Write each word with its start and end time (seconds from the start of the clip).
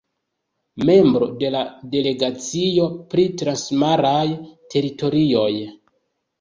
Membro 0.89 1.27
de 1.43 1.51
la 1.57 1.61
delegacio 1.91 2.89
pri 3.13 3.29
transmaraj 3.45 4.27
teritorioj. 4.77 5.49